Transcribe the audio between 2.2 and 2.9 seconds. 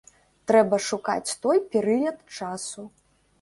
часу.